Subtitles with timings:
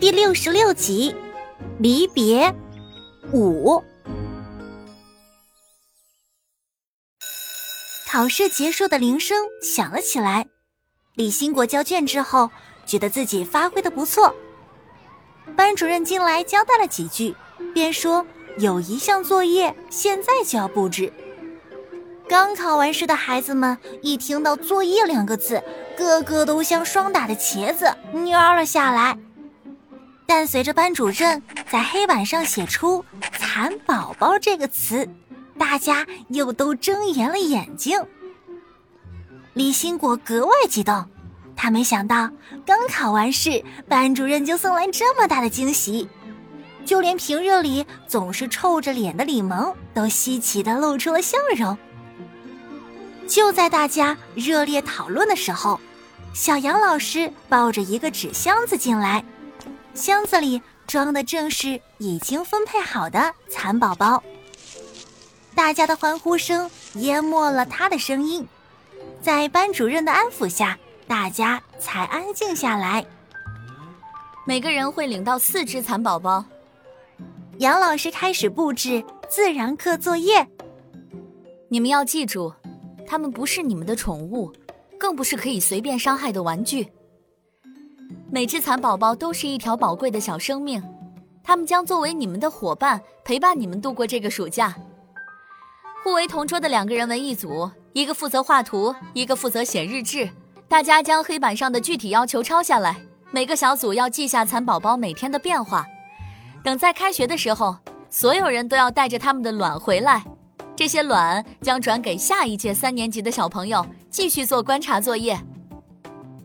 [0.00, 1.14] 第六十六集，
[1.78, 2.54] 离别
[3.34, 3.84] 五。
[8.10, 10.46] 考试结束的铃声响了起来。
[11.16, 12.50] 李新国交卷之后，
[12.86, 14.34] 觉得自己发挥的不错。
[15.54, 17.36] 班主任进来交代了几句，
[17.74, 18.24] 便说
[18.56, 21.12] 有一项作业现在就要布置。
[22.26, 25.62] 刚考完试的孩子们一听到“作业”两个字，
[25.98, 29.18] 个个都像霜打的茄子蔫了下来。
[30.32, 33.04] 但随着班主任在黑板上写出
[33.36, 35.10] “蚕宝宝”这个词，
[35.58, 38.00] 大家又都睁圆了眼睛。
[39.54, 41.04] 李新果格外激动，
[41.56, 42.30] 他没想到
[42.64, 46.08] 刚考完试，班主任就送来这么大的惊喜，
[46.84, 51.76] 就连平日里总是臭着脸的李萌都稀奇的露出了笑容。
[53.26, 55.80] 就在大家热烈讨论的时候，
[56.32, 59.24] 小杨老师抱着一个纸箱子进来。
[59.94, 64.22] 箱子里装的正是已经分配好的蚕宝宝，
[65.54, 68.46] 大家的欢呼声淹没了他的声音，
[69.20, 73.04] 在班主任的安抚下，大家才安静下来。
[74.46, 76.44] 每个人会领到四只蚕宝宝。
[77.58, 80.48] 杨老师开始布置自然课作业，
[81.68, 82.52] 你们要记住，
[83.06, 84.50] 他们不是你们的宠物，
[84.98, 86.90] 更不是可以随便伤害的玩具。
[88.32, 90.80] 每只蚕宝宝都是一条宝贵的小生命，
[91.42, 94.72] 它们将作为你们的伙伴，陪伴你们度过这个暑假。
[96.04, 100.30] 互为同桌的两个人为一组，一个负责画图，一个负责写日志。
[100.68, 102.96] 大家将黑板上的具体要求抄下来，
[103.32, 105.84] 每个小组要记下蚕宝宝每天的变化。
[106.62, 107.76] 等在开学的时候，
[108.08, 110.24] 所有人都要带着他们的卵回来，
[110.76, 115.36] 这些卵将转给下一届三年级的小朋友继续做观察作业。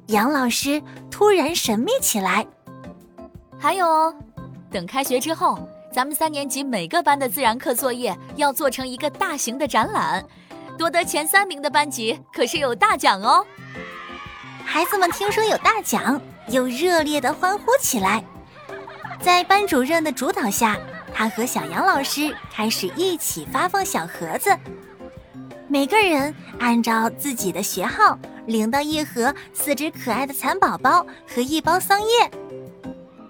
[0.08, 2.46] 杨老师突然神秘起来。
[3.58, 4.16] 还有哦，
[4.70, 5.58] 等开学之后，
[5.92, 10.24] 咱们三年级每个班的自然课作业要做成一个大型的展览，
[10.78, 13.46] 夺得前三名的班级可是有大奖哦。
[14.64, 18.24] 孩子们听说有大奖，又热烈的欢呼起来。
[19.22, 20.78] 在班主任的主导下，
[21.14, 24.56] 他和小杨老师开始一起发放小盒子，
[25.68, 28.20] 每个人按照自己的学号。
[28.46, 32.32] 领到一盒四只可爱的蚕宝宝和一包桑叶，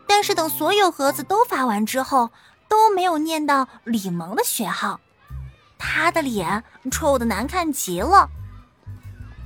[0.07, 2.29] 但是等所有盒子都发完之后，
[2.67, 4.99] 都没有念到李萌的学号，
[5.77, 8.29] 他的脸臭的难看极了。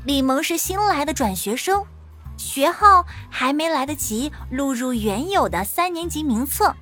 [0.05, 1.85] 李萌是新来的转学生，
[2.37, 6.73] 学号还没来得及录入原有的三年级名册。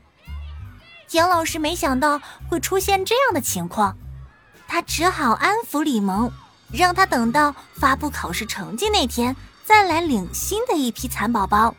[1.11, 3.97] 杨老师没想到会出现这样的情况，
[4.67, 6.31] 他只好安抚李萌。
[6.71, 11.73] 让他等到发布考试成绩那天再来领新的一批蚕宝宝。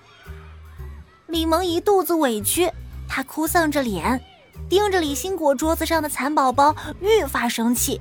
[1.27, 2.71] 李萌一肚子委屈，
[3.07, 4.21] 他哭丧着脸，
[4.69, 8.01] 盯着李新果桌子上的蚕宝宝，愈发生气。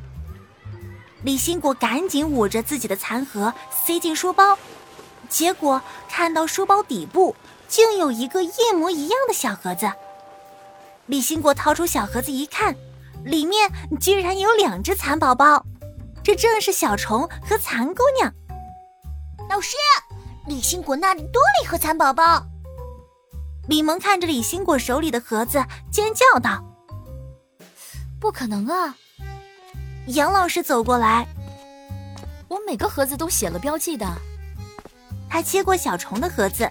[1.23, 4.57] 李新果赶紧捂着自己的蚕盒，塞进书包，
[5.27, 7.35] 结果看到书包底部
[7.67, 9.91] 竟有一个一模一样的小盒子。
[11.07, 12.73] 李新果掏出小盒子一看，
[13.25, 15.65] 里面居然有两只蚕宝宝。
[16.27, 18.33] 这正是小虫和蚕姑娘。
[19.49, 19.77] 老师，
[20.45, 22.45] 李新果那里多了一盒蚕宝宝。
[23.69, 26.61] 李萌看着李新果手里的盒子，尖叫道
[28.19, 28.93] ：“不可能啊！”
[30.07, 31.25] 杨老师走过来，
[32.49, 34.05] 我每个盒子都写了标记的。
[35.29, 36.69] 他接过小虫的盒子，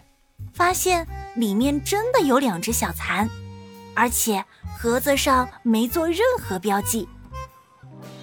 [0.52, 3.26] 发现里面真的有两只小蚕，
[3.94, 4.44] 而且
[4.78, 7.08] 盒子上没做任何标记。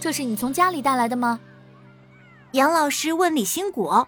[0.03, 1.39] 这是你从家里带来的吗？
[2.51, 4.05] 杨老师问李兴果。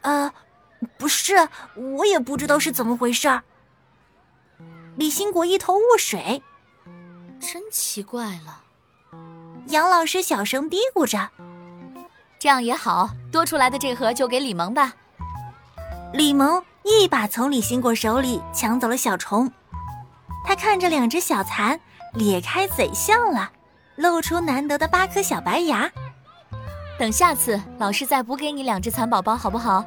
[0.00, 0.32] 呃，
[0.96, 3.42] 不是，我也不知道是怎么回事。
[4.96, 6.42] 李兴国一头雾水。
[7.38, 8.62] 真奇怪了。
[9.66, 11.28] 杨老师小声嘀咕着。
[12.38, 14.94] 这样也好多出来的这盒就给李萌吧。
[16.14, 19.52] 李萌一把从李兴果手里抢走了小虫，
[20.42, 21.78] 他看着两只小蚕，
[22.14, 23.52] 咧开嘴笑了。
[23.96, 25.90] 露出难得的八颗小白牙。
[26.98, 29.84] 等下次老师再补给你两只蚕宝宝，好不好？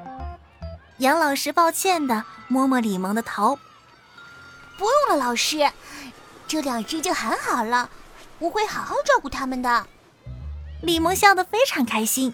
[0.97, 3.57] 杨老师抱歉的摸摸李萌的头。
[4.77, 5.69] 不用了，老师，
[6.47, 7.89] 这两只就很好了，
[8.39, 9.85] 我会好好照顾它们的。
[10.81, 12.33] 李萌笑得非常开心，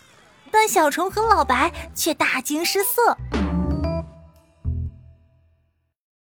[0.51, 3.17] 但小虫和老白却大惊失色。